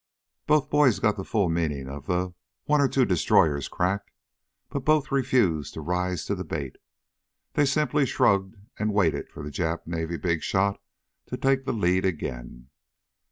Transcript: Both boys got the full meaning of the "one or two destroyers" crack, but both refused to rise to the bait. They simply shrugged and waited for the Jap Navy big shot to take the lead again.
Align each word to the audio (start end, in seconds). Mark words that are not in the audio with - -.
Both 0.47 0.71
boys 0.71 0.97
got 0.97 1.15
the 1.15 1.23
full 1.23 1.47
meaning 1.47 1.87
of 1.87 2.07
the 2.07 2.33
"one 2.63 2.81
or 2.81 2.87
two 2.87 3.05
destroyers" 3.05 3.67
crack, 3.67 4.11
but 4.69 4.79
both 4.83 5.11
refused 5.11 5.75
to 5.75 5.81
rise 5.81 6.25
to 6.25 6.33
the 6.33 6.43
bait. 6.43 6.77
They 7.53 7.65
simply 7.67 8.07
shrugged 8.07 8.55
and 8.79 8.95
waited 8.95 9.29
for 9.29 9.43
the 9.43 9.51
Jap 9.51 9.85
Navy 9.85 10.17
big 10.17 10.41
shot 10.41 10.81
to 11.27 11.37
take 11.37 11.65
the 11.65 11.71
lead 11.71 12.03
again. 12.03 12.69